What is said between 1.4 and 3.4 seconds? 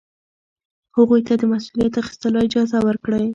مسؤلیت اخیستلو اجازه ورکړئ.